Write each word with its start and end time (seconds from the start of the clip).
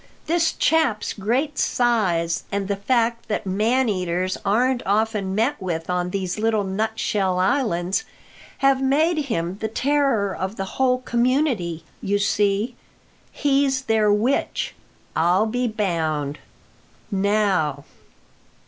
This 0.25 0.53
chap's 0.53 1.13
great 1.13 1.59
size, 1.59 2.43
and 2.51 2.67
the 2.67 2.75
fact 2.75 3.27
that 3.27 3.45
man 3.45 3.87
eaters 3.87 4.35
aren't 4.43 4.81
often 4.83 5.35
met 5.35 5.61
with 5.61 5.91
on 5.91 6.09
these 6.09 6.39
little 6.39 6.63
nutshell 6.63 7.37
islands, 7.39 8.03
have 8.65 8.81
made 8.81 9.25
him 9.25 9.59
the 9.59 9.67
terror 9.67 10.35
of 10.35 10.55
the 10.55 10.65
whole 10.65 11.01
community, 11.01 11.83
you 12.01 12.17
see. 12.17 12.75
He's 13.31 13.83
their 13.83 14.11
witch, 14.11 14.73
I'll 15.15 15.45
be 15.45 15.67
bound. 15.67 16.39
Now." 17.11 17.83